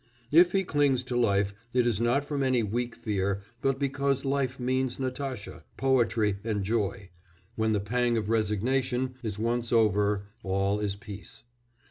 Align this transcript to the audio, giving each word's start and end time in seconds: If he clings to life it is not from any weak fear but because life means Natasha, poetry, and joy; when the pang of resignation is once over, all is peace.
If 0.31 0.51
he 0.51 0.63
clings 0.63 1.03
to 1.03 1.15
life 1.15 1.53
it 1.73 1.85
is 1.85 2.01
not 2.01 2.25
from 2.25 2.41
any 2.41 2.63
weak 2.63 2.95
fear 2.95 3.43
but 3.61 3.77
because 3.77 4.25
life 4.25 4.59
means 4.59 4.99
Natasha, 4.99 5.63
poetry, 5.77 6.39
and 6.43 6.63
joy; 6.63 7.11
when 7.55 7.73
the 7.73 7.79
pang 7.79 8.17
of 8.17 8.27
resignation 8.27 9.13
is 9.21 9.37
once 9.37 9.71
over, 9.71 10.25
all 10.41 10.79
is 10.79 10.95
peace. 10.95 11.43